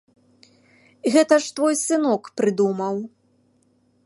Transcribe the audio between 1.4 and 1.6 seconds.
ж